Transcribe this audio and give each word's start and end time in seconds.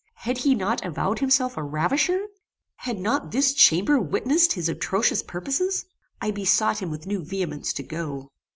Had 0.25 0.39
he 0.39 0.55
not 0.55 0.83
avowed 0.83 1.19
himself 1.19 1.57
a 1.57 1.61
ravisher? 1.61 2.25
Had 2.77 2.97
not 2.97 3.29
this 3.29 3.53
chamber 3.53 3.99
witnessed 4.01 4.53
his 4.53 4.67
atrocious 4.67 5.21
purposes? 5.21 5.85
I 6.19 6.31
besought 6.31 6.79
him 6.81 6.89
with 6.89 7.05
new 7.05 7.23
vehemence 7.23 7.71
to 7.73 7.83
go. 7.83 8.31